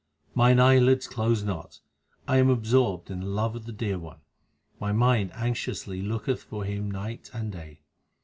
Mine 0.33 0.59
eyelids 0.59 1.05
close 1.05 1.43
not; 1.43 1.79
I 2.27 2.37
am 2.37 2.49
absorbed 2.49 3.11
in 3.11 3.19
the 3.19 3.27
love 3.27 3.55
of 3.55 3.65
the 3.67 3.71
Dear 3.71 3.99
One; 3.99 4.17
my 4.79 4.91
mind 4.91 5.31
anxiously 5.35 6.01
looketh 6.01 6.41
for 6.41 6.63
Him 6.63 6.89
night 6.89 7.29
and 7.35 7.51
day. 7.51 7.81